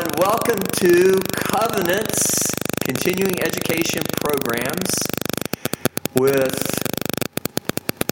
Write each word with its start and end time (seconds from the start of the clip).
everyone. 0.00 0.30
Welcome 0.30 0.60
to 0.76 1.20
Covenants 1.32 2.50
Continuing 2.80 3.40
Education 3.42 4.02
Programs 4.20 4.90
with 6.14 6.78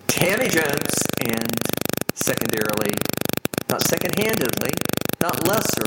Tammy 0.07 0.49
Jones 0.49 0.99
and 1.25 1.51
secondarily, 2.15 2.93
not 3.69 3.83
second-handedly, 3.83 4.73
not 5.21 5.47
less 5.47 5.78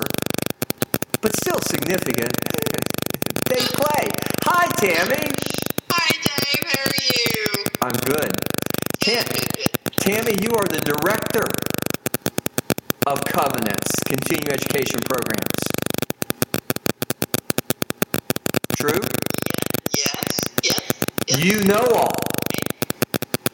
You 21.43 21.63
know 21.63 21.83
all. 21.95 22.15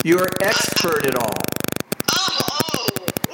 You 0.03 0.19
are 0.19 0.27
expert 0.41 1.05
at 1.05 1.15
all. 1.15 1.31
Oh, 2.11 2.43
oh, 2.51 2.89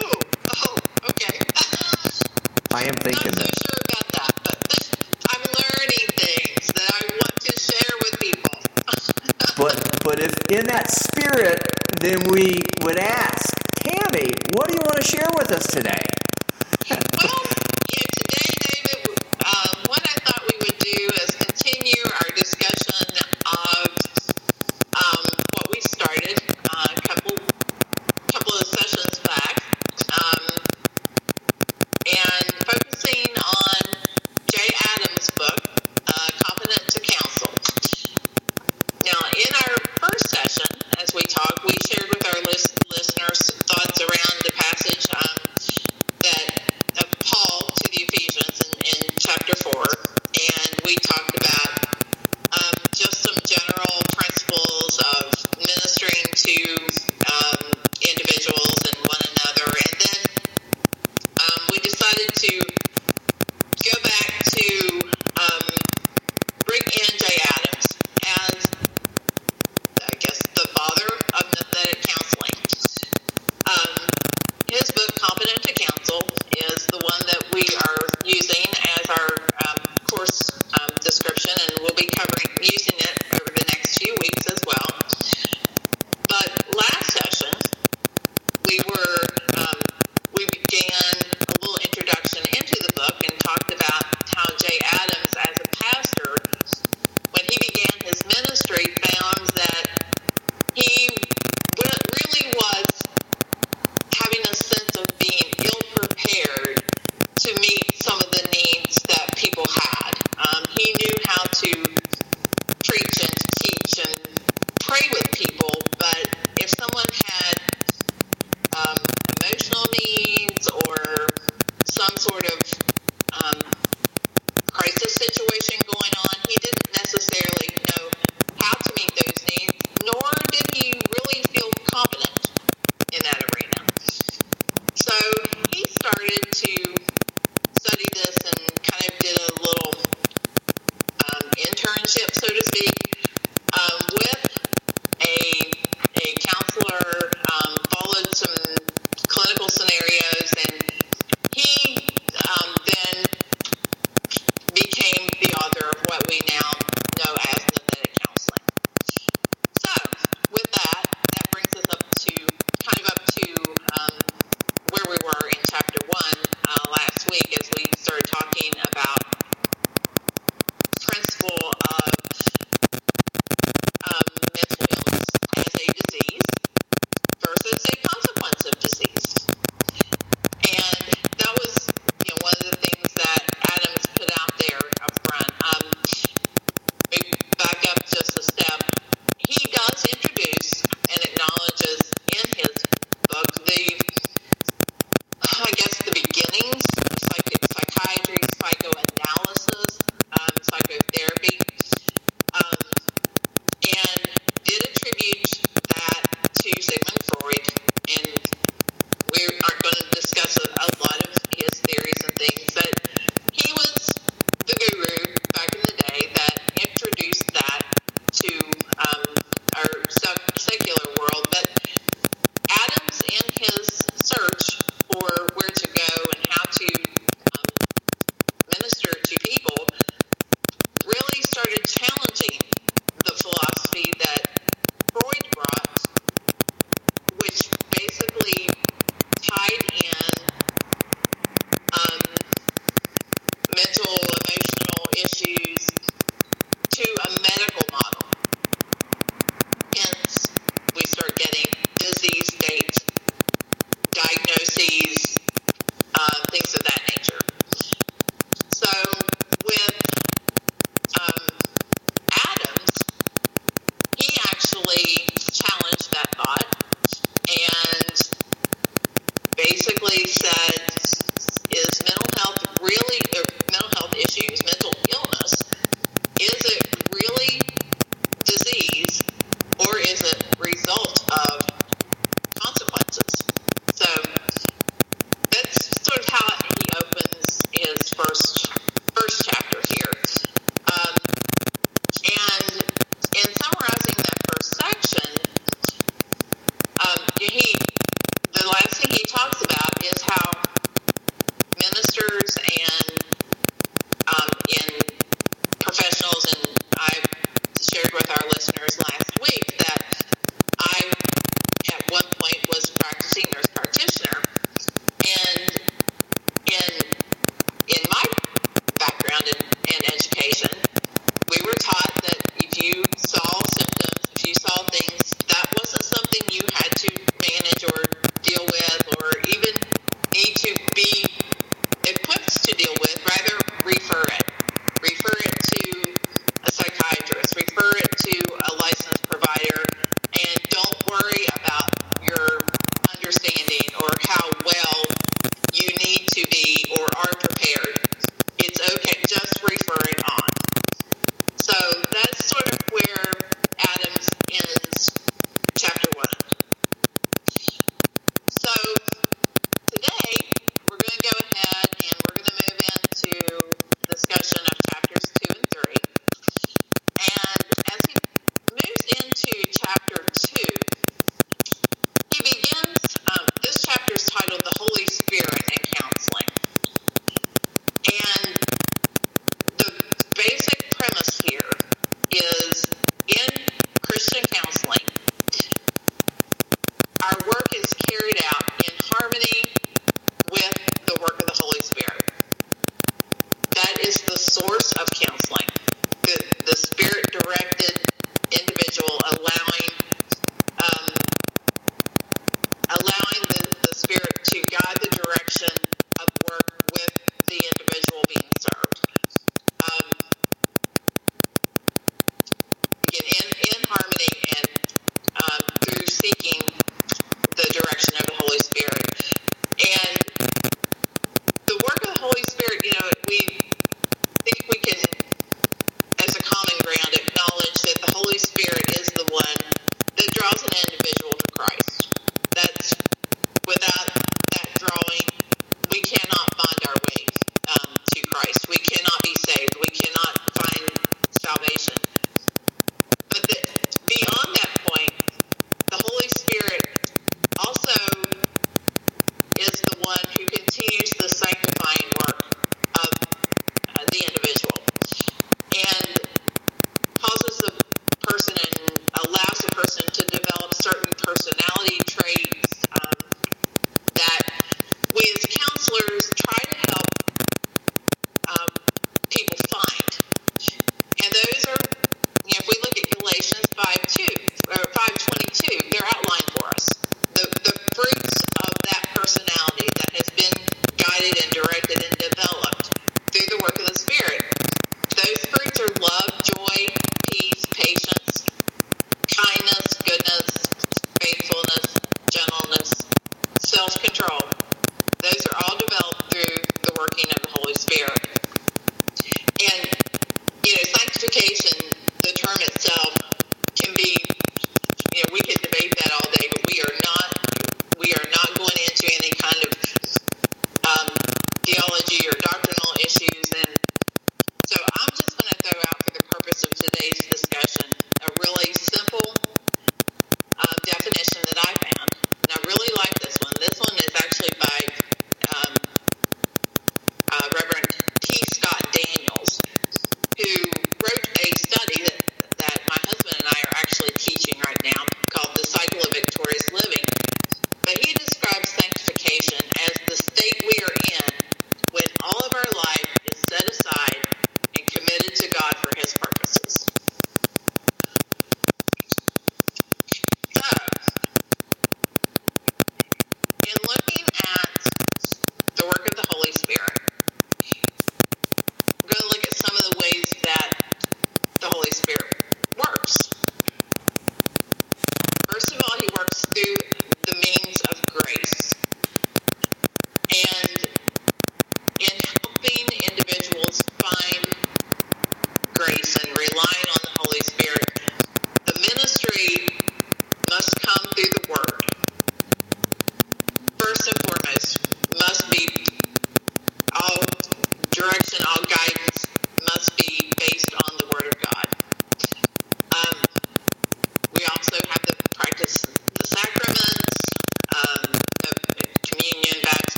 ooh, 0.00 0.20
oh, 0.48 0.76
okay. 1.10 1.36
I 2.72 2.84
am 2.84 2.94
thinking 2.94 3.32
that. 3.32 3.52
So 3.52 3.68
sure 3.68 3.82
about 3.84 4.08
that, 4.16 4.32
but 4.44 4.96
I'm 5.32 5.42
learning 5.52 6.06
things 6.16 6.66
that 6.72 6.88
I 6.88 7.00
want 7.20 7.40
to 7.44 7.60
share 7.60 7.94
with 8.00 8.20
people. 8.20 8.58
but 9.58 10.00
but 10.02 10.18
if 10.18 10.32
in 10.50 10.64
that 10.68 10.90
spirit, 10.92 11.60
then 12.00 12.18
we 12.32 12.62
would 12.86 12.98
ask, 12.98 13.52
Tammy, 13.74 14.32
what 14.56 14.68
do 14.68 14.76
you 14.76 14.80
want 14.80 14.96
to 14.96 15.04
share 15.04 15.28
with 15.36 15.52
us 15.52 15.66
today? 15.66 16.17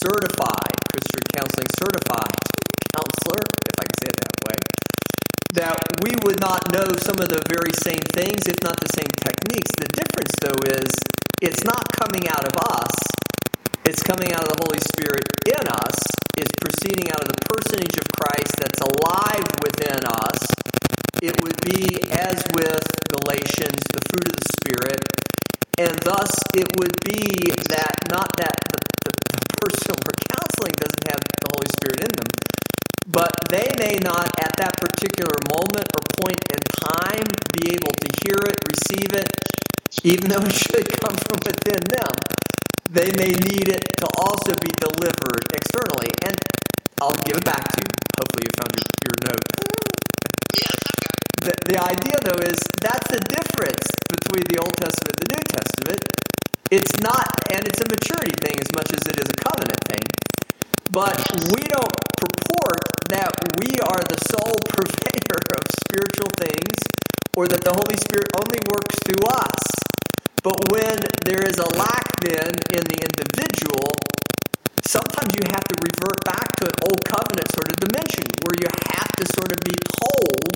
Certified 0.00 0.72
Christian 0.88 1.20
counseling 1.36 1.68
certified 1.76 2.32
counselor, 2.96 3.44
if 3.68 3.76
I 3.76 3.84
can 3.84 3.96
say 4.00 4.08
it 4.08 4.18
that 4.24 4.36
way, 4.48 4.58
that 5.60 5.78
we 6.00 6.12
would 6.24 6.40
not 6.40 6.72
know 6.72 6.88
some 7.04 7.20
of 7.20 7.28
the 7.28 7.44
very 7.52 7.72
same 7.84 8.00
things, 8.16 8.48
if 8.48 8.56
not 8.64 8.80
the 8.80 8.88
same 8.96 9.12
techniques. 9.20 9.70
The 9.76 9.92
difference, 9.92 10.32
though, 10.40 10.60
is 10.72 10.88
it's 11.44 11.64
not 11.64 11.84
coming 11.92 12.24
out 12.32 12.48
of 12.48 12.56
us, 12.80 12.96
it's 13.84 14.02
coming 14.02 14.32
out 14.32 14.48
of 14.48 14.56
the 14.56 14.60
Holy 14.64 14.80
Spirit 14.88 15.24
in 15.44 15.64
us, 15.68 15.96
it's 16.40 16.52
proceeding 16.56 17.12
out 17.12 17.20
of 17.20 17.28
the 17.28 17.40
personage 17.52 17.96
of 18.00 18.06
Christ 18.16 18.56
that's 18.56 18.80
alive 18.80 19.48
within 19.60 20.00
us. 20.00 20.40
It 21.20 21.36
would 21.44 21.60
be 21.68 22.00
as 22.08 22.40
with 22.56 22.88
Galatians, 23.12 23.84
the 23.92 24.00
fruit 24.08 24.32
of 24.32 24.36
the 24.40 24.48
Spirit, 24.64 25.00
and 25.76 25.92
thus 26.00 26.32
it 26.56 26.68
would 26.80 26.96
be 27.04 27.52
that 27.68 27.92
not 28.08 28.32
that 28.40 28.56
the 28.72 28.89
person 29.60 29.92
we're 30.00 30.20
counseling 30.32 30.74
doesn't 30.80 31.06
have 31.12 31.20
the 31.20 31.48
Holy 31.52 31.70
Spirit 31.76 32.00
in 32.08 32.12
them, 32.16 32.30
but 33.12 33.32
they 33.52 33.68
may 33.76 34.00
not 34.00 34.32
at 34.40 34.56
that 34.56 34.74
particular 34.80 35.36
moment 35.52 35.84
or 35.92 36.02
point 36.24 36.40
in 36.48 36.60
time 36.80 37.28
be 37.60 37.76
able 37.76 37.92
to 37.92 38.08
hear 38.24 38.40
it, 38.48 38.56
receive 38.64 39.12
it, 39.12 39.28
even 40.02 40.32
though 40.32 40.44
it 40.48 40.56
should 40.56 40.88
come 41.00 41.16
from 41.28 41.38
within 41.44 41.82
them. 41.92 42.14
They 42.90 43.12
may 43.14 43.30
need 43.30 43.68
it 43.68 43.84
to 44.02 44.06
also 44.18 44.50
be 44.58 44.72
delivered 44.80 45.46
externally. 45.54 46.10
And 46.26 46.34
I'll 47.00 47.14
give 47.22 47.36
it 47.36 47.44
back 47.44 47.68
to 47.70 47.78
you. 47.78 47.90
Hopefully, 48.18 48.44
you 48.48 48.52
found 48.58 48.72
your, 48.74 48.88
your 49.06 49.16
note. 49.30 49.46
The, 51.40 51.52
the 51.70 51.78
idea, 51.78 52.16
though, 52.26 52.42
is 52.42 52.58
that's 52.82 53.08
the 53.08 53.22
difference 53.30 53.86
between 54.10 54.44
the 54.50 54.58
Old 54.58 54.74
Testament 54.76 55.14
and 55.14 55.22
the 55.22 55.30
New 55.38 55.44
Testament. 55.54 56.00
It's 56.70 56.94
not, 57.02 57.26
and 57.50 57.66
it's 57.66 57.82
a 57.82 57.88
maturity 57.90 58.30
thing 58.46 58.54
as 58.62 58.70
much 58.70 58.94
as 58.94 59.02
it 59.10 59.18
is 59.18 59.26
a 59.26 59.38
covenant 59.42 59.82
thing. 59.90 60.06
But 60.94 61.18
we 61.50 61.66
don't 61.66 61.96
purport 62.14 62.86
that 63.10 63.34
we 63.58 63.74
are 63.82 63.98
the 64.06 64.18
sole 64.30 64.54
purveyor 64.70 65.42
of 65.58 65.66
spiritual 65.82 66.30
things 66.38 66.78
or 67.34 67.50
that 67.50 67.66
the 67.66 67.74
Holy 67.74 67.98
Spirit 67.98 68.30
only 68.38 68.62
works 68.70 68.94
through 69.02 69.18
us. 69.34 69.58
But 70.46 70.62
when 70.70 71.02
there 71.26 71.42
is 71.42 71.58
a 71.58 71.66
lack 71.74 72.06
then 72.22 72.54
in 72.70 72.82
the 72.86 72.98
individual, 73.02 73.90
sometimes 74.86 75.34
you 75.34 75.50
have 75.50 75.66
to 75.66 75.76
revert 75.82 76.22
back 76.22 76.54
to 76.62 76.70
an 76.70 76.76
old 76.86 77.02
covenant 77.02 77.50
sort 77.50 77.66
of 77.66 77.82
dimension 77.82 78.30
where 78.46 78.54
you 78.62 78.70
have 78.94 79.10
to 79.18 79.26
sort 79.34 79.50
of 79.50 79.58
be 79.66 79.74
told 79.90 80.54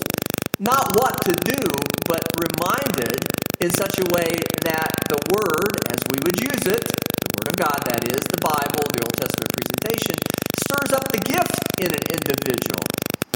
not 0.63 0.95
what 0.95 1.19
to 1.27 1.35
do, 1.43 1.59
but 2.07 2.23
reminded 2.39 3.19
in 3.61 3.71
such 3.71 3.99
a 3.99 4.07
way 4.15 4.33
that 4.65 4.93
the 5.09 5.21
Word, 5.33 5.73
as 5.93 6.01
we 6.11 6.19
would 6.25 6.39
use 6.41 6.65
it, 6.67 6.85
the 6.85 7.31
Word 7.37 7.49
of 7.49 7.57
God, 7.57 7.79
that 7.89 8.03
is, 8.13 8.21
the 8.29 8.41
Bible, 8.41 8.85
the 8.93 9.03
Old 9.05 9.17
Testament 9.17 9.51
presentation, 9.53 10.17
stirs 10.61 10.93
up 10.93 11.07
the 11.09 11.23
gift 11.23 11.59
in 11.81 11.91
an 11.93 12.05
individual. 12.13 12.83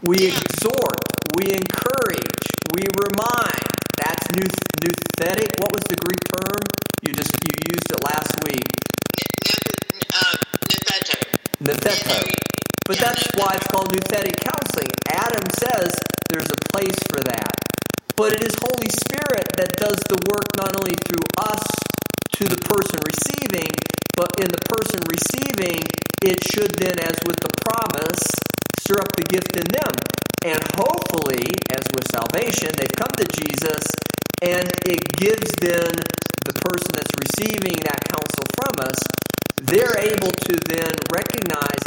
We 0.03 0.29
exhort, 0.29 1.01
we 1.37 1.53
encourage, 1.53 2.45
we 2.75 2.85
remind. 2.97 3.67
That's 3.99 4.27
nouthetic. 4.29 5.59
What 5.61 5.73
was 5.75 5.85
the 5.91 5.97
Greek 5.97 6.23
term? 6.31 6.63
You 7.03 7.13
just 7.13 7.35
you 7.43 7.55
used 7.75 7.91
it 7.91 8.01
last 8.05 8.33
week. 8.47 8.69
Noutheteo. 11.61 12.39
But 12.87 12.99
that's 12.99 13.27
why 13.37 13.57
it's 13.57 13.67
called 13.69 13.93
nouthetic 13.93 14.37
counseling. 14.41 14.89
Adam 15.11 15.45
says 15.61 15.93
there's 16.31 16.49
a 16.49 16.61
place 16.73 16.99
for 17.09 17.21
that. 17.25 17.53
But 18.17 18.33
it 18.35 18.43
is 18.43 18.55
Holy 18.61 18.91
Spirit 18.91 19.47
that 19.57 19.77
does 19.77 20.01
the 20.09 20.19
work 20.29 20.49
not 20.59 20.75
only 20.75 20.95
through 21.07 21.23
us 21.39 21.63
to 22.35 22.45
the 22.49 22.59
person 22.69 22.99
receiving, 23.07 23.71
but 24.17 24.35
in 24.43 24.51
the 24.51 24.63
person 24.67 24.99
receiving, 25.07 25.87
it 26.27 26.43
should 26.51 26.75
then, 26.83 26.99
as 26.99 27.17
with 27.25 27.39
the 27.39 27.53
promise, 27.63 28.19
stir 28.81 28.99
up 28.99 29.15
the 29.15 29.25
gift 29.25 29.55
in 29.55 29.69
them. 29.71 29.95
And 30.43 30.59
hopefully, 30.75 31.47
as 31.71 31.85
with 31.95 32.11
salvation, 32.11 32.75
they've 32.75 32.99
come 32.99 33.15
to 33.23 33.27
Jesus 33.39 33.85
and 34.43 34.71
it 34.87 35.03
gives 35.19 35.51
then 35.89 36.05
the 36.45 36.53
person 36.53 36.91
that's 36.93 37.15
receiving 37.17 37.77
that 37.85 38.01
counsel 38.13 38.45
from 38.61 38.75
us, 38.85 38.99
they're 39.57 39.99
able 39.99 40.33
to 40.33 40.55
then 40.69 40.93
recognize 41.13 41.78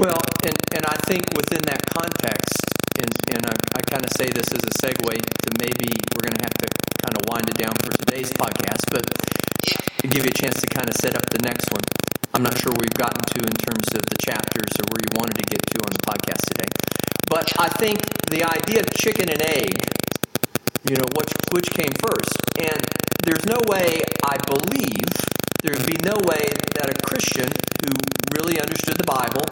Well, 0.00 0.24
and, 0.48 0.56
and 0.72 0.84
I 0.88 0.96
think 1.04 1.28
within 1.36 1.60
that 1.68 1.84
context, 1.92 2.56
and, 2.96 3.12
and 3.36 3.44
I, 3.44 3.52
I 3.76 3.80
kind 3.84 4.00
of 4.00 4.08
say 4.16 4.32
this 4.32 4.48
as 4.48 4.64
a 4.64 4.72
segue 4.80 5.12
to 5.12 5.48
maybe 5.60 5.92
we're 6.16 6.24
going 6.24 6.40
to 6.40 6.44
have 6.48 6.56
to 6.64 6.68
kind 7.04 7.12
of 7.20 7.28
wind 7.28 7.52
it 7.52 7.60
down 7.60 7.76
for 7.84 7.92
today's 7.92 8.32
podcast, 8.32 8.80
but 8.88 9.04
to 10.00 10.08
give 10.08 10.24
you 10.24 10.32
a 10.32 10.38
chance 10.40 10.56
to 10.64 10.66
kind 10.72 10.88
of 10.88 10.96
set 10.96 11.12
up 11.20 11.28
the 11.28 11.44
next 11.44 11.68
one. 11.68 11.84
I'm 12.32 12.40
not 12.40 12.56
sure 12.56 12.72
we've 12.80 12.96
gotten 12.96 13.20
to 13.20 13.44
in 13.44 13.52
terms 13.60 13.92
of 13.92 14.08
the 14.08 14.16
chapters 14.24 14.72
or 14.80 14.88
where 14.88 15.04
you 15.04 15.12
wanted 15.20 15.36
to 15.36 15.44
get 15.52 15.60
to 15.68 15.76
on 15.84 15.92
the 15.92 16.00
podcast 16.00 16.48
today. 16.48 16.72
But 17.28 17.52
I 17.60 17.68
think 17.68 18.00
the 18.32 18.40
idea 18.40 18.80
of 18.80 18.88
chicken 18.96 19.28
and 19.28 19.44
egg, 19.52 19.84
you 20.88 20.96
know, 20.96 21.12
which, 21.12 21.28
which 21.52 21.68
came 21.76 21.92
first. 22.00 22.40
And 22.56 22.80
there's 23.28 23.44
no 23.44 23.60
way, 23.68 24.00
I 24.24 24.40
believe, 24.48 25.12
there'd 25.60 25.84
be 25.84 26.00
no 26.00 26.16
way 26.24 26.48
that 26.80 26.88
a 26.88 26.96
Christian 27.04 27.52
who 27.84 27.92
really 28.32 28.56
understood 28.56 28.96
the 28.96 29.04
Bible 29.04 29.44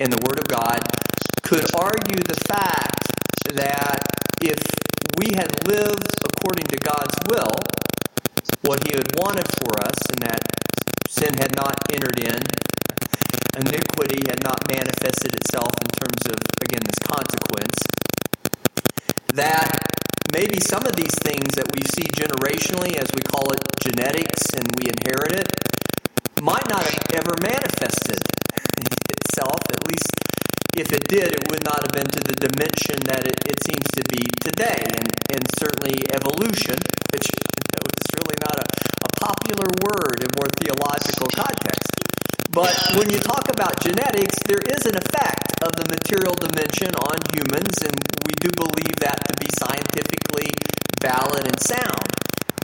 and 0.00 0.12
the 0.12 0.22
Word 0.26 0.38
of 0.38 0.48
God 0.48 0.82
could 1.42 1.64
argue 1.74 2.22
the 2.24 2.40
fact 2.48 3.12
that 3.54 4.00
if 4.40 4.58
we 5.18 5.34
had 5.34 5.52
lived 5.66 6.10
according 6.24 6.66
to 6.66 6.78
God's 6.78 7.14
will, 7.28 7.54
what 8.62 8.82
He 8.86 8.96
had 8.96 9.06
wanted 9.16 9.46
for 9.60 9.78
us, 9.84 9.98
and 10.10 10.20
that 10.24 10.42
sin 11.08 11.34
had 11.38 11.54
not 11.54 11.76
entered 11.92 12.18
in, 12.18 12.42
iniquity 13.60 14.26
had 14.26 14.42
not 14.42 14.66
manifested 14.68 15.34
itself 15.34 15.70
in 15.80 15.88
terms 15.94 16.22
of, 16.26 16.36
again, 16.64 16.82
this 16.82 16.98
consequence, 17.04 17.78
that 19.34 19.78
maybe 20.32 20.58
some 20.60 20.84
of 20.86 20.96
these 20.96 21.14
things 21.22 21.54
that 21.54 21.70
we 21.76 21.82
see 21.94 22.08
generationally, 22.10 22.96
as 22.96 23.08
we 23.14 23.22
call 23.22 23.52
it 23.52 23.62
genetics, 23.78 24.42
and 24.54 24.66
we 24.80 24.90
inherit 24.90 25.32
it, 25.32 25.48
might 26.42 26.68
not 26.68 26.82
have 26.82 27.06
ever 27.14 27.34
manifested 27.40 28.20
itself. 29.34 29.58
At 29.70 29.82
least 29.90 30.14
if 30.74 30.92
it 30.92 31.06
did, 31.08 31.34
it 31.34 31.50
would 31.50 31.64
not 31.64 31.82
have 31.82 31.92
been 31.92 32.10
to 32.10 32.22
the 32.22 32.34
dimension 32.38 32.98
that 33.10 33.26
it, 33.26 33.38
it 33.46 33.58
seems 33.66 33.86
to 33.98 34.02
be 34.10 34.22
today. 34.38 34.78
And, 34.94 35.10
and 35.34 35.42
certainly 35.58 36.02
evolution, 36.14 36.78
which 37.10 37.26
you 37.34 37.70
know, 37.74 37.86
is 37.90 38.06
really 38.14 38.38
not 38.42 38.58
a, 38.58 38.66
a 38.66 39.10
popular 39.18 39.66
word 39.82 40.22
in 40.22 40.30
more 40.38 40.50
theological 40.58 41.26
context. 41.34 41.90
But 42.50 42.74
when 42.94 43.10
you 43.10 43.18
talk 43.18 43.50
about 43.50 43.82
genetics, 43.82 44.38
there 44.46 44.62
is 44.62 44.86
an 44.86 44.94
effect 44.94 45.58
of 45.62 45.74
the 45.74 45.86
material 45.90 46.38
dimension 46.38 46.94
on 46.94 47.18
humans, 47.34 47.82
and 47.82 47.98
we 48.30 48.34
do 48.38 48.50
believe 48.54 48.94
that 49.02 49.18
to 49.26 49.34
be 49.42 49.50
scientifically 49.58 50.54
valid 51.02 51.50
and 51.50 51.58
sound. 51.58 52.06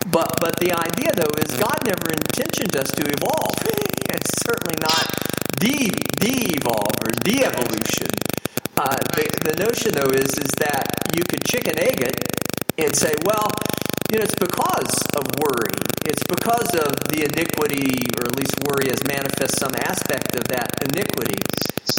But 0.07 0.41
but 0.41 0.57
the 0.59 0.73
idea 0.73 1.13
though 1.13 1.35
is 1.39 1.57
God 1.61 1.79
never 1.85 2.09
intentioned 2.13 2.75
us 2.77 2.91
to 2.93 3.05
evolve. 3.05 3.57
It's 4.11 4.43
certainly 4.45 4.77
not 4.83 5.07
de 5.57 5.89
de-evolve 6.19 6.97
or 7.05 7.13
de-evolution. 7.23 8.11
Uh, 8.77 8.97
the, 9.15 9.25
the 9.45 9.55
notion 9.65 9.95
though 9.95 10.11
is 10.11 10.37
is 10.37 10.51
that 10.59 10.85
you 11.15 11.23
could 11.25 11.45
chicken 11.45 11.79
egg 11.79 12.01
it 12.01 12.19
and 12.77 12.95
say, 12.97 13.15
well, 13.25 13.49
you 14.11 14.19
know, 14.19 14.27
it's 14.27 14.35
because 14.35 14.91
of 15.15 15.23
worry. 15.39 15.71
It's 16.03 16.27
because 16.27 16.75
of 16.75 16.99
the 17.15 17.31
iniquity, 17.31 18.03
or 18.19 18.27
at 18.27 18.35
least 18.35 18.59
worry 18.67 18.91
has 18.91 18.99
manifest 19.07 19.63
some 19.63 19.71
aspect 19.87 20.35
of 20.35 20.43
that 20.51 20.67
iniquity. 20.83 21.39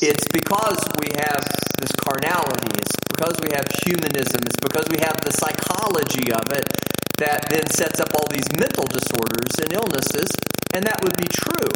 It's 0.03 0.27
because 0.27 0.83
we 0.99 1.15
have 1.15 1.47
this 1.79 1.95
carnality. 1.95 2.67
It's 2.83 2.95
because 3.07 3.39
we 3.39 3.55
have 3.55 3.63
humanism. 3.87 4.43
It's 4.43 4.59
because 4.59 4.91
we 4.91 4.99
have 4.99 5.23
the 5.23 5.31
psychology 5.31 6.27
of 6.35 6.51
it 6.51 6.67
that 7.15 7.47
then 7.47 7.63
sets 7.71 8.03
up 8.03 8.11
all 8.11 8.27
these 8.27 8.49
mental 8.59 8.83
disorders 8.91 9.55
and 9.63 9.71
illnesses, 9.71 10.27
and 10.75 10.83
that 10.83 10.99
would 10.99 11.15
be 11.15 11.31
true. 11.31 11.71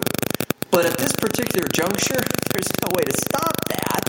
But 0.67 0.84
at 0.84 0.98
this 1.00 1.15
particular 1.15 1.71
juncture, 1.71 2.19
there's 2.52 2.71
no 2.84 2.91
way 2.91 3.08
to 3.08 3.15
stop 3.24 3.56
that. 3.71 4.04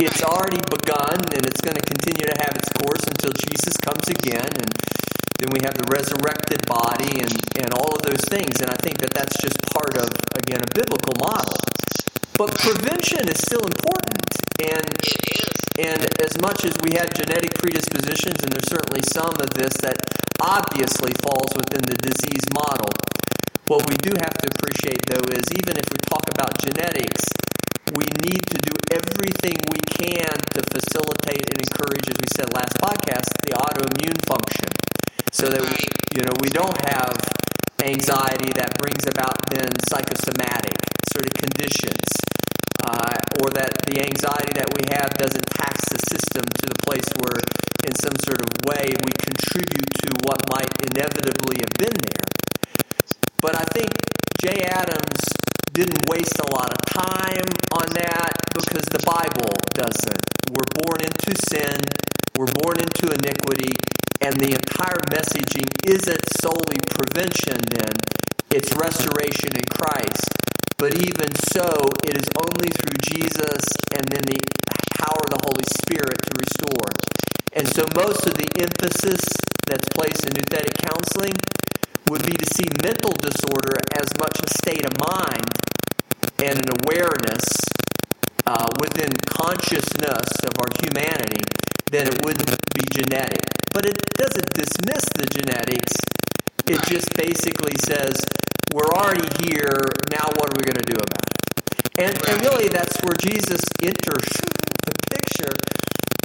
It's 0.00 0.24
already 0.24 0.64
begun, 0.72 1.20
and 1.36 1.44
it's 1.44 1.60
going 1.60 1.76
to 1.76 1.84
continue 1.84 2.24
to 2.24 2.36
have 2.40 2.56
its 2.56 2.72
course 2.80 3.04
until 3.04 3.36
Jesus 3.36 3.76
comes 3.76 4.08
again, 4.08 4.48
and 4.56 4.72
then 5.40 5.48
we 5.56 5.64
have 5.64 5.72
the 5.72 5.88
resurrected 5.88 6.60
body 6.68 7.24
and, 7.24 7.32
and 7.56 7.72
all 7.72 7.96
of 7.96 8.04
those 8.04 8.20
things. 8.28 8.60
And 8.60 8.68
I 8.68 8.76
think 8.84 9.00
that 9.00 9.16
that's 9.16 9.40
just 9.40 9.56
part 9.72 9.96
of, 9.96 10.12
again, 10.36 10.60
a 10.60 10.70
biblical 10.76 11.16
model. 11.16 11.56
But 12.36 12.52
prevention 12.60 13.24
is 13.24 13.40
still 13.40 13.64
important. 13.64 14.20
And 14.60 14.84
and 15.80 16.04
as 16.20 16.36
much 16.44 16.68
as 16.68 16.76
we 16.84 16.92
have 17.00 17.08
genetic 17.16 17.56
predispositions, 17.56 18.44
and 18.44 18.52
there's 18.52 18.68
certainly 18.68 19.00
some 19.08 19.32
of 19.40 19.48
this 19.56 19.72
that 19.80 19.96
obviously 20.36 21.16
falls 21.24 21.56
within 21.56 21.80
the 21.88 21.96
disease 21.96 22.44
model, 22.52 22.92
what 23.64 23.88
we 23.88 23.96
do 23.96 24.12
have 24.20 24.36
to 24.44 24.46
appreciate, 24.52 25.00
though, 25.08 25.24
is 25.32 25.48
even 25.56 25.80
if 25.80 25.88
we 25.88 25.96
talk 26.04 26.28
about 26.36 26.52
genetics, 26.60 27.24
we 27.96 28.04
need 28.28 28.44
to 28.52 28.58
do 28.60 28.74
everything 28.92 29.56
we 29.72 29.80
can 29.88 30.36
to 30.52 30.60
facilitate 30.68 31.48
and 31.48 31.56
encourage, 31.64 32.04
as 32.12 32.18
we 32.20 32.28
said 32.36 32.52
last 32.52 32.76
podcast, 32.76 33.32
the 33.48 33.56
autoimmune 33.56 34.20
function, 34.28 34.68
so 35.32 35.48
that 35.48 35.60
we, 35.60 35.78
you 36.16 36.22
know 36.24 36.32
we 36.42 36.48
don't 36.50 36.76
have 36.88 37.16
anxiety 37.84 38.52
that 38.56 38.76
brings 38.76 39.06
about 39.06 39.36
then 39.48 39.70
psychosomatic 39.88 40.76
sort 41.12 41.24
of 41.26 41.32
conditions, 41.34 42.04
uh, 42.84 43.16
or 43.40 43.50
that 43.50 43.72
the 43.88 44.00
anxiety 44.00 44.52
that 44.54 44.68
we 44.76 44.84
have 44.92 45.10
doesn't 45.16 45.46
tax 45.56 45.88
the 45.88 46.00
system 46.08 46.44
to 46.44 46.66
the 46.68 46.78
place 46.84 47.08
where, 47.20 47.40
in 47.86 47.94
some 47.96 48.16
sort 48.20 48.40
of 48.40 48.48
way, 48.68 48.92
we 49.04 49.12
contribute 49.18 49.90
to 50.04 50.08
what 50.24 50.40
might 50.52 50.70
inevitably 50.92 51.60
have 51.64 51.74
been 51.80 51.96
there. 52.04 52.26
But 53.40 53.56
I 53.56 53.64
think 53.72 53.90
Jay 54.40 54.64
Adams 54.68 55.20
didn't 55.72 56.04
waste 56.08 56.38
a 56.40 56.48
lot 56.52 56.70
of 56.72 56.80
time 56.86 57.48
on 57.72 57.88
that 57.96 58.32
because 58.52 58.84
the 58.92 59.02
Bible 59.06 59.52
doesn't. 59.72 60.20
We're 60.52 60.68
born 60.84 61.00
into 61.00 61.32
sin, 61.48 61.78
we're 62.40 62.56
born 62.64 62.80
into 62.80 63.04
iniquity, 63.12 63.76
and 64.24 64.32
the 64.40 64.56
entire 64.56 64.96
messaging 65.12 65.68
isn't 65.84 66.24
solely 66.40 66.80
prevention, 66.88 67.60
then, 67.68 67.92
it's 68.48 68.72
restoration 68.80 69.52
in 69.52 69.66
Christ. 69.68 70.24
But 70.80 70.96
even 71.04 71.28
so, 71.52 71.68
it 72.00 72.16
is 72.16 72.24
only 72.40 72.72
through 72.72 72.96
Jesus 73.12 73.60
and 73.92 74.08
then 74.08 74.24
the 74.24 74.40
power 74.96 75.20
of 75.20 75.36
the 75.36 75.44
Holy 75.44 75.68
Spirit 75.84 76.16
to 76.16 76.32
restore. 76.40 76.88
And 77.52 77.68
so, 77.68 77.84
most 77.92 78.24
of 78.24 78.32
the 78.32 78.48
emphasis 78.56 79.20
that's 79.68 79.92
placed 79.92 80.24
in 80.24 80.32
nouthetic 80.32 80.80
counseling 80.80 81.36
would 82.08 82.24
be 82.24 82.40
to 82.40 82.46
see 82.56 82.72
mental 82.80 83.12
disorder 83.20 83.76
as 84.00 84.08
much 84.16 84.40
a 84.40 84.48
state 84.64 84.88
of 84.88 84.96
mind 84.96 85.44
and 86.40 86.56
an 86.56 86.72
awareness 86.88 87.44
uh, 88.48 88.64
within 88.80 89.12
consciousness 89.28 90.24
of 90.40 90.56
our 90.56 90.72
humanity 90.80 91.44
than 91.90 92.06
it 92.06 92.24
wouldn't 92.24 92.48
be 92.74 92.86
genetic. 92.94 93.42
But 93.72 93.84
it 93.86 93.98
doesn't 94.16 94.50
dismiss 94.54 95.04
the 95.14 95.26
genetics. 95.26 95.92
It 96.66 96.80
just 96.86 97.10
basically 97.16 97.74
says, 97.82 98.14
we're 98.72 98.90
already 98.94 99.26
here, 99.42 99.90
now 100.10 100.30
what 100.38 100.50
are 100.50 100.56
we 100.56 100.62
going 100.62 100.78
to 100.78 100.86
do 100.86 100.98
about 101.02 101.26
it? 101.26 101.40
And, 101.98 102.14
and 102.30 102.40
really, 102.42 102.68
that's 102.68 102.96
where 103.02 103.14
Jesus 103.18 103.60
enters 103.82 104.30
the 104.86 104.94
picture, 105.10 105.52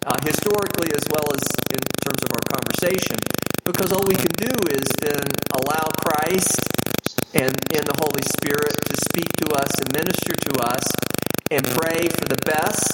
uh, 0.06 0.18
historically 0.22 0.94
as 0.94 1.04
well 1.10 1.26
as 1.34 1.42
in 1.74 1.82
terms 2.06 2.22
of 2.22 2.30
our 2.38 2.46
conversation, 2.54 3.18
because 3.66 3.92
all 3.92 4.06
we 4.06 4.16
can 4.16 4.32
do 4.38 4.54
is 4.70 4.86
then 5.02 5.26
allow 5.58 5.90
Christ 5.98 6.62
and, 7.34 7.52
and 7.74 7.84
the 7.84 7.98
Holy 7.98 8.22
Spirit 8.38 8.78
to 8.86 8.96
speak 9.10 9.30
to 9.42 9.58
us 9.58 9.74
and 9.82 9.92
minister 9.92 10.34
to 10.34 10.62
us 10.62 10.86
and 11.50 11.66
pray 11.66 12.08
for 12.14 12.26
the 12.30 12.40
best 12.46 12.94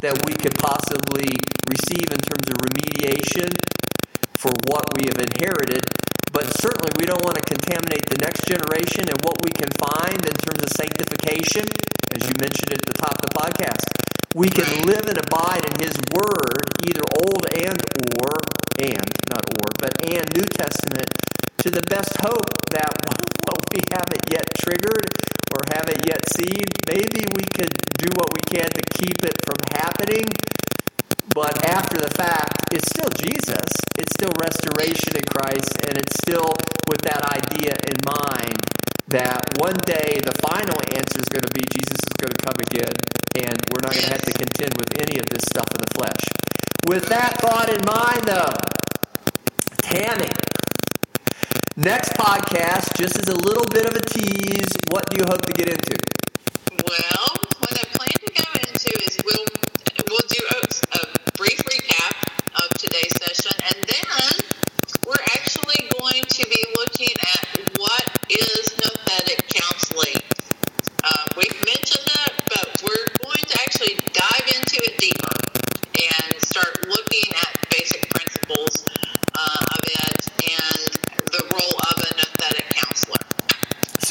that 0.00 0.14
we 0.26 0.34
could 0.34 0.54
possibly 0.54 1.34
receive 1.66 2.06
in 2.06 2.22
terms 2.22 2.46
of 2.46 2.56
remediation 2.62 3.50
for 4.38 4.54
what 4.70 4.86
we 4.94 5.10
have 5.10 5.18
inherited. 5.18 5.82
But 6.30 6.46
certainly, 6.62 6.92
we 6.98 7.06
don't 7.06 7.24
want 7.24 7.34
to 7.34 7.42
contaminate 7.42 8.06
the 8.06 8.20
next 8.22 8.46
generation 8.46 9.10
and 9.10 9.18
what 9.26 9.42
we 9.42 9.50
can 9.50 9.70
find 9.80 10.22
in 10.22 10.36
terms 10.38 10.62
of 10.62 10.70
sanctification, 10.78 11.66
as 12.14 12.22
you 12.22 12.34
mentioned 12.38 12.78
at 12.78 12.84
the 12.86 12.94
top 12.94 13.18
of 13.18 13.26
the 13.26 13.34
podcast. 13.34 13.86
We 14.36 14.46
can 14.46 14.68
live 14.86 15.08
and 15.08 15.18
abide 15.18 15.66
in 15.66 15.82
His 15.82 15.96
Word, 16.14 16.62
either 16.86 17.02
Old 17.26 17.42
and 17.58 17.80
or, 18.22 18.38
and, 18.78 19.08
not 19.32 19.42
or, 19.58 19.66
but 19.80 19.98
and 20.04 20.22
New 20.36 20.46
Testament, 20.46 21.10
to 21.58 21.70
the 21.70 21.82
best 21.90 22.14
hope 22.22 22.46
that 22.70 22.94
what 23.46 23.58
we 23.74 23.82
haven't 23.90 24.22
yet 24.30 24.46
triggered 24.62 25.10
or 25.50 25.60
haven't 25.74 26.06
yet 26.06 26.22
seen, 26.38 26.62
maybe 26.86 27.26
we 27.34 27.44
could 27.50 27.74
do 27.98 28.08
what 28.14 28.30
we 28.30 28.42
can 28.46 28.70
to 28.70 28.82
keep 28.94 29.18
it 29.26 29.34
from 29.42 29.58
happening. 29.74 30.26
But 31.34 31.66
after 31.66 31.98
the 31.98 32.10
fact, 32.14 32.72
it's 32.72 32.86
still 32.94 33.10
Jesus. 33.10 33.66
It's 33.98 34.14
still 34.14 34.32
restoration 34.38 35.18
in 35.18 35.26
Christ, 35.26 35.74
and 35.86 35.98
it's 35.98 36.14
still 36.22 36.54
with 36.86 37.02
that 37.02 37.26
idea 37.26 37.74
in 37.90 37.96
mind 38.06 38.58
that 39.08 39.42
one 39.58 39.76
day 39.82 40.20
the 40.22 40.36
final 40.38 40.78
answer 40.94 41.18
is 41.18 41.28
going 41.28 41.42
to 41.42 41.54
be 41.54 41.64
Jesus 41.74 41.98
is 42.06 42.14
going 42.22 42.32
to 42.32 42.42
come 42.44 42.58
again, 42.70 42.94
and 43.34 43.56
we're 43.72 43.82
not 43.82 43.92
going 43.98 44.06
to 44.06 44.14
have 44.14 44.26
to 44.30 44.36
contend 44.36 44.78
with 44.78 44.94
any 45.00 45.18
of 45.18 45.26
this 45.26 45.42
stuff 45.50 45.68
in 45.74 45.80
the 45.82 45.92
flesh. 45.96 46.22
With 46.86 47.08
that 47.10 47.34
thought 47.40 47.68
in 47.68 47.82
mind, 47.84 48.22
though, 48.28 48.54
Tammy, 49.82 50.30
next 51.76 52.10
podcast, 52.14 52.96
just 52.96 53.18
as 53.18 53.28
a 53.28 53.36
little 53.36 53.66
bit 53.66 53.86
of 53.86 53.94
a 53.94 54.00
tease, 54.00 54.68
what 54.90 55.08
do 55.10 55.18
you 55.18 55.24
hope 55.28 55.42
to 55.42 55.52
get 55.52 55.68
into? 55.68 55.96
Well, 56.72 57.36
what 57.60 57.78
I 57.78 57.97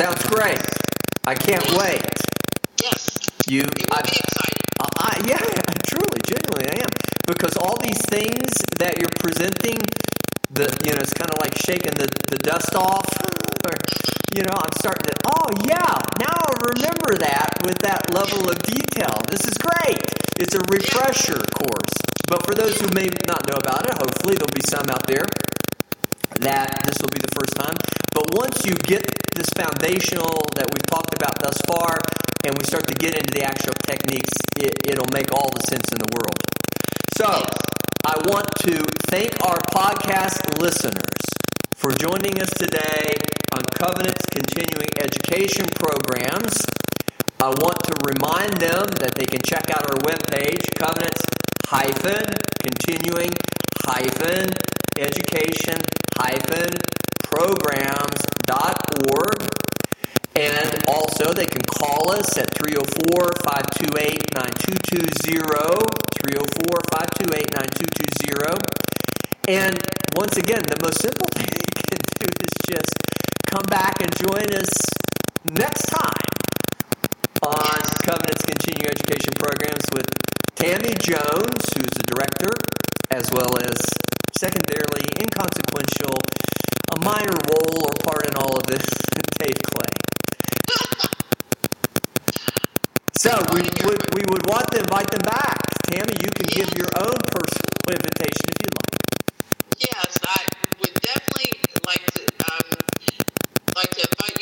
great. 0.06 0.62
I 1.26 1.34
can't 1.34 1.66
wait. 1.74 2.06
Yes, 2.82 3.18
You, 3.50 3.62
it 3.62 3.90
will 3.90 3.98
I, 3.98 4.02
be 4.04 4.14
exciting. 4.14 4.62
I, 4.80 4.88
I- 5.00 5.22
yeah, 5.26 5.42
truly, 5.90 6.22
genuinely, 6.22 6.70
I 6.70 6.84
am 6.86 6.90
because 7.26 7.58
all 7.58 7.76
these 7.82 8.00
things 8.06 8.54
that 8.78 8.94
you're 9.02 9.10
presenting, 9.18 9.82
the 10.54 10.70
you 10.86 10.94
know, 10.94 11.02
it's 11.02 11.14
kind 11.14 11.32
of 11.34 11.40
like 11.42 11.58
shaking 11.66 11.98
the, 11.98 12.08
the 12.30 12.38
dust 12.38 12.76
off. 12.76 13.10
Or, 13.66 13.74
you 14.38 14.44
know, 14.44 14.54
I'm 14.54 14.72
starting 14.78 15.10
to. 15.10 15.16
Oh 15.34 15.50
yeah, 15.66 15.98
now 16.22 16.38
I 16.46 16.54
remember 16.78 17.18
that 17.18 17.50
with 17.66 17.80
that 17.80 18.14
level 18.14 18.48
of 18.50 18.62
detail. 18.62 19.18
This 19.28 19.42
is 19.50 19.58
great. 19.58 19.98
It's 20.38 20.54
a 20.54 20.62
refresher 20.70 21.42
course. 21.58 21.98
But 22.30 22.46
for 22.46 22.54
those 22.54 22.78
who 22.80 22.88
may 22.94 23.10
not 23.26 23.50
know 23.50 23.58
about 23.58 23.90
it, 23.90 23.98
hopefully 23.98 24.36
there'll 24.38 24.54
be 24.54 24.62
some 24.70 24.86
out 24.94 25.08
there 25.08 25.26
that 26.42 26.84
this 26.86 26.98
will 27.02 27.14
be 27.14 27.22
the 27.22 27.34
first 27.36 27.56
time. 27.56 27.78
But 28.14 28.34
once 28.34 28.66
you 28.66 28.74
get 28.86 29.04
this 29.36 29.50
foundational 29.56 30.34
that 30.58 30.68
we've 30.70 30.88
talked 30.88 31.14
about 31.14 31.38
thus 31.40 31.58
far, 31.68 32.02
and 32.44 32.58
we 32.58 32.64
start 32.66 32.88
to 32.88 32.96
get 32.96 33.16
into 33.16 33.34
the 33.34 33.44
actual 33.44 33.74
techniques, 33.86 34.34
it, 34.58 34.74
it'll 34.86 35.12
make 35.14 35.32
all 35.34 35.50
the 35.54 35.64
sense 35.70 35.88
in 35.92 36.00
the 36.00 36.12
world. 36.16 36.38
So, 37.18 37.30
I 38.06 38.16
want 38.30 38.48
to 38.68 38.84
thank 39.10 39.34
our 39.44 39.60
podcast 39.74 40.60
listeners 40.60 41.22
for 41.74 41.92
joining 41.92 42.42
us 42.42 42.50
today 42.58 43.14
on 43.54 43.64
Covenant's 43.76 44.26
continuing 44.28 44.90
education 45.00 45.66
programs. 45.76 46.56
I 47.40 47.50
want 47.50 47.78
to 47.84 47.94
remind 48.02 48.58
them 48.58 48.86
that 49.02 49.14
they 49.16 49.26
can 49.26 49.42
check 49.46 49.70
out 49.70 49.86
our 49.92 50.00
webpage, 50.06 50.66
covenants 50.76 51.22
hyphen 51.68 52.24
continuing 52.64 53.30
hyphen 53.84 54.48
education 55.00 55.78
programs.org. 57.38 59.38
And 60.36 60.84
also, 60.88 61.34
they 61.34 61.46
can 61.46 61.62
call 61.64 62.12
us 62.12 62.38
at 62.38 62.54
304 62.54 63.34
528 63.44 64.34
9220. 64.34 65.98
304 66.18 66.82
528 66.90 67.54
9220. 67.54 68.58
And 69.48 69.78
once 70.16 70.36
again, 70.38 70.64
the 70.66 70.78
most 70.82 71.00
simple 71.02 71.28
thing 71.38 71.48
you 71.48 71.84
can 71.90 72.00
do 72.20 72.28
is 72.28 72.54
just 72.70 72.94
come 73.46 73.64
back 73.70 74.02
and 74.02 74.12
join 74.18 74.52
us 74.54 74.70
next 75.46 75.86
time 75.90 76.12
on 77.42 77.80
Covenant's 78.02 78.46
Continuing 78.46 78.90
Education 78.92 79.34
Programs 79.38 79.86
with 79.94 80.10
Tammy 80.58 80.94
Jones, 81.02 81.70
who's 81.74 81.94
the 81.96 82.04
director, 82.10 82.50
as 83.18 83.26
well 83.34 83.50
as 83.66 83.74
secondarily 84.38 85.10
inconsequential, 85.18 86.14
a 86.94 87.00
minor 87.02 87.34
role 87.50 87.90
or 87.90 87.94
part 88.06 88.30
in 88.30 88.36
all 88.38 88.56
of 88.56 88.64
this, 88.68 88.86
Dave 89.42 89.58
Clay. 89.74 89.94
So 93.18 93.34
we 93.54 93.62
would 93.90 94.02
we 94.14 94.22
would 94.30 94.46
want 94.46 94.70
to 94.72 94.80
invite 94.86 95.10
them 95.10 95.26
back. 95.26 95.58
Tammy, 95.90 96.14
you 96.22 96.30
can 96.30 96.46
give 96.46 96.70
your 96.78 96.94
own 97.02 97.18
personal 97.34 97.82
invitation 97.90 98.46
if 98.54 98.58
you'd 98.62 98.78
like. 98.86 99.02
Yes, 99.82 100.20
I 100.22 100.46
would 100.80 100.94
definitely 101.02 101.58
like 101.90 102.06
to 102.14 102.22
um, 102.54 102.70
like 103.76 103.90
to 103.98 104.02
invite 104.06 104.37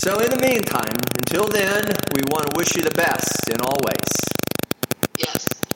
So, 0.00 0.18
in 0.20 0.30
the 0.30 0.38
meantime, 0.40 0.94
until 1.18 1.48
then, 1.48 1.84
we 2.14 2.22
want 2.30 2.46
to 2.46 2.56
wish 2.56 2.76
you 2.76 2.82
the 2.82 2.94
best 2.94 3.48
in 3.48 3.60
all 3.60 3.76
ways. 3.84 4.08
Yes. 5.18 5.67